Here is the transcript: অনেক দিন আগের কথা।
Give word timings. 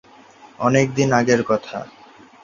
অনেক 0.59 0.87
দিন 0.95 1.09
আগের 1.13 1.41
কথা। 1.43 1.77